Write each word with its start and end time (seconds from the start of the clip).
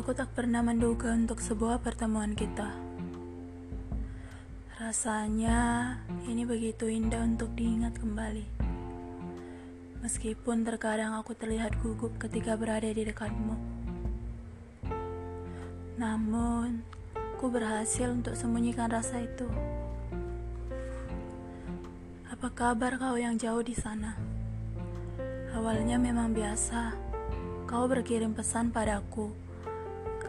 Aku 0.00 0.16
tak 0.16 0.32
pernah 0.32 0.64
menduga 0.64 1.12
untuk 1.12 1.44
sebuah 1.44 1.84
pertemuan 1.84 2.32
kita. 2.32 2.72
Rasanya 4.80 5.92
ini 6.24 6.48
begitu 6.48 6.88
indah 6.88 7.20
untuk 7.20 7.52
diingat 7.52 8.00
kembali. 8.00 8.48
Meskipun 10.00 10.64
terkadang 10.64 11.12
aku 11.20 11.36
terlihat 11.36 11.76
gugup 11.84 12.16
ketika 12.16 12.56
berada 12.56 12.88
di 12.88 13.04
dekatmu. 13.04 13.60
Namun, 16.00 16.80
aku 17.36 17.52
berhasil 17.52 18.08
untuk 18.08 18.32
sembunyikan 18.32 18.88
rasa 18.88 19.20
itu. 19.20 19.52
Apa 22.32 22.48
kabar 22.56 22.96
kau 22.96 23.20
yang 23.20 23.36
jauh 23.36 23.60
di 23.60 23.76
sana? 23.76 24.16
Awalnya 25.52 26.00
memang 26.00 26.32
biasa. 26.32 26.96
Kau 27.68 27.84
berkirim 27.84 28.32
pesan 28.32 28.72
padaku. 28.72 29.49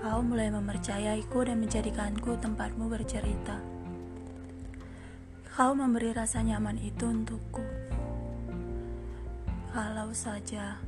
Kau 0.01 0.17
mulai 0.25 0.49
mempercayaiku 0.49 1.45
dan 1.45 1.61
menjadikanku 1.61 2.33
tempatmu 2.41 2.89
bercerita. 2.89 3.61
Kau 5.53 5.77
memberi 5.77 6.09
rasa 6.09 6.41
nyaman 6.41 6.81
itu 6.81 7.05
untukku. 7.05 7.61
Kalau 9.69 10.09
saja, 10.09 10.81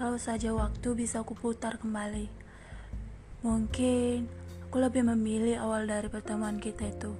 kalau 0.00 0.16
saja 0.16 0.48
waktu 0.56 0.96
bisa 0.96 1.20
kuputar 1.20 1.76
kembali, 1.76 2.24
mungkin 3.44 4.32
aku 4.64 4.80
lebih 4.80 5.04
memilih 5.04 5.60
awal 5.60 5.84
dari 5.84 6.08
pertemuan 6.08 6.56
kita 6.56 6.88
itu. 6.88 7.12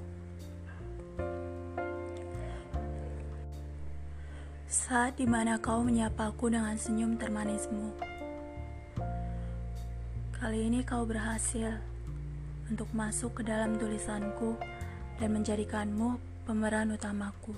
Saat 4.64 5.20
di 5.20 5.28
mana 5.28 5.60
kau 5.60 5.84
menyapaku 5.84 6.48
dengan 6.48 6.72
senyum 6.80 7.20
termanismu. 7.20 8.19
Kali 10.40 10.72
ini 10.72 10.80
kau 10.80 11.04
berhasil 11.04 11.68
untuk 12.72 12.88
masuk 12.96 13.36
ke 13.36 13.42
dalam 13.44 13.76
tulisanku 13.76 14.56
dan 15.20 15.36
menjadikanmu 15.36 16.16
pemeran 16.48 16.96
utamaku. 16.96 17.52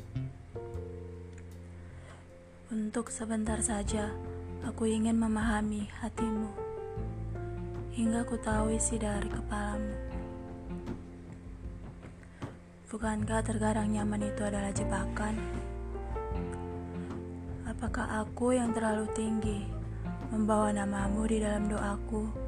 Untuk 2.75 3.14
sebentar 3.14 3.62
saja, 3.62 4.10
aku 4.66 4.91
ingin 4.91 5.14
memahami 5.14 5.86
hatimu, 6.03 6.50
hingga 7.94 8.27
ku 8.27 8.34
tahu 8.42 8.75
isi 8.75 8.98
dari 8.98 9.30
kepalamu. 9.30 9.94
Bukankah 12.91 13.47
terkadang 13.47 13.94
nyaman 13.94 14.27
itu 14.27 14.42
adalah 14.42 14.75
jebakan? 14.75 15.38
Apakah 17.62 18.27
aku 18.27 18.58
yang 18.58 18.75
terlalu 18.75 19.06
tinggi 19.14 19.70
membawa 20.34 20.75
namamu 20.75 21.30
di 21.30 21.38
dalam 21.38 21.70
doaku 21.70 22.41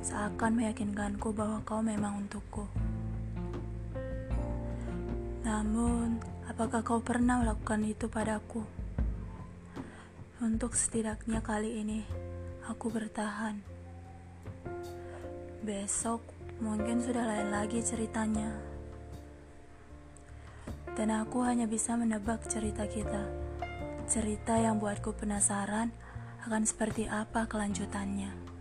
seakan 0.00 0.56
meyakinkanku 0.56 1.36
bahwa 1.36 1.60
kau 1.68 1.84
memang 1.84 2.24
untukku? 2.24 2.64
Namun, 5.44 6.20
apakah 6.48 6.80
kau 6.80 7.00
pernah 7.04 7.40
melakukan 7.40 7.84
itu 7.84 8.08
padaku? 8.08 8.64
Untuk 10.40 10.72
setidaknya 10.72 11.44
kali 11.44 11.84
ini, 11.84 12.00
aku 12.64 12.88
bertahan. 12.88 13.60
Besok 15.60 16.24
mungkin 16.64 17.04
sudah 17.04 17.28
lain 17.28 17.52
lagi 17.52 17.84
ceritanya. 17.84 18.56
Dan 20.96 21.12
aku 21.12 21.44
hanya 21.44 21.68
bisa 21.68 21.92
menebak 21.96 22.44
cerita 22.48 22.88
kita. 22.88 23.28
Cerita 24.08 24.56
yang 24.56 24.80
buatku 24.80 25.12
penasaran 25.12 25.92
akan 26.48 26.64
seperti 26.64 27.04
apa 27.04 27.44
kelanjutannya. 27.44 28.59